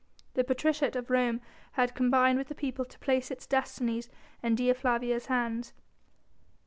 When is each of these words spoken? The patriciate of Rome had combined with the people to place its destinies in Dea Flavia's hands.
The 0.33 0.43
patriciate 0.43 0.95
of 0.95 1.11
Rome 1.11 1.41
had 1.73 1.93
combined 1.93 2.39
with 2.39 2.47
the 2.47 2.55
people 2.55 2.85
to 2.85 2.97
place 2.97 3.29
its 3.29 3.45
destinies 3.45 4.09
in 4.41 4.55
Dea 4.55 4.73
Flavia's 4.73 5.27
hands. 5.27 5.73